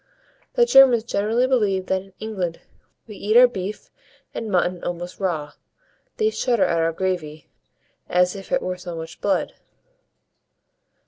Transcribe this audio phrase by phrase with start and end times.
[0.55, 2.59] The Germans generally believe that in England
[3.05, 3.91] we eat our beef
[4.33, 5.51] and mutton almost raw;
[6.17, 7.51] they shudder at our gravy,
[8.09, 9.53] as if it were so much blood.